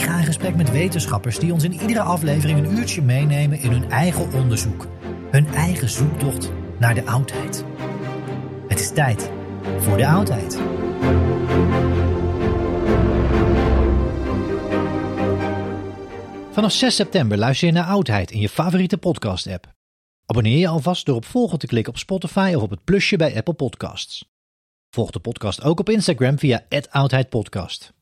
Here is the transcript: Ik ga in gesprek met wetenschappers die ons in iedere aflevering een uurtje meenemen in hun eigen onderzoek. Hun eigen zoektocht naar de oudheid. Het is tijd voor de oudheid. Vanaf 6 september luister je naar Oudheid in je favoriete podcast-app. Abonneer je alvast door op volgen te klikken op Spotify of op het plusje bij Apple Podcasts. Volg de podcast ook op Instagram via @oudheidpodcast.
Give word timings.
Ik 0.00 0.06
ga 0.06 0.18
in 0.18 0.24
gesprek 0.24 0.56
met 0.56 0.70
wetenschappers 0.70 1.38
die 1.38 1.52
ons 1.52 1.64
in 1.64 1.72
iedere 1.72 2.00
aflevering 2.00 2.58
een 2.58 2.78
uurtje 2.78 3.02
meenemen 3.02 3.60
in 3.60 3.70
hun 3.70 3.90
eigen 3.90 4.32
onderzoek. 4.32 4.86
Hun 5.30 5.46
eigen 5.46 5.88
zoektocht 5.88 6.50
naar 6.78 6.94
de 6.94 7.06
oudheid. 7.06 7.64
Het 8.68 8.80
is 8.80 8.90
tijd 8.90 9.30
voor 9.78 9.96
de 9.96 10.06
oudheid. 10.06 10.60
Vanaf 16.50 16.72
6 16.72 16.94
september 16.94 17.38
luister 17.38 17.66
je 17.66 17.72
naar 17.72 17.86
Oudheid 17.86 18.30
in 18.30 18.40
je 18.40 18.48
favoriete 18.48 18.98
podcast-app. 18.98 19.72
Abonneer 20.26 20.58
je 20.58 20.68
alvast 20.68 21.06
door 21.06 21.16
op 21.16 21.24
volgen 21.24 21.58
te 21.58 21.66
klikken 21.66 21.92
op 21.92 21.98
Spotify 21.98 22.52
of 22.56 22.62
op 22.62 22.70
het 22.70 22.84
plusje 22.84 23.16
bij 23.16 23.36
Apple 23.36 23.54
Podcasts. 23.54 24.24
Volg 24.90 25.10
de 25.10 25.20
podcast 25.20 25.62
ook 25.62 25.80
op 25.80 25.88
Instagram 25.88 26.38
via 26.38 26.64
@oudheidpodcast. 26.90 27.92